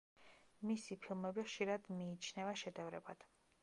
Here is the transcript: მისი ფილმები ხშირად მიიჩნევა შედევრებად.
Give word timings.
მისი 0.69 0.97
ფილმები 1.05 1.45
ხშირად 1.51 1.87
მიიჩნევა 2.01 2.61
შედევრებად. 2.67 3.33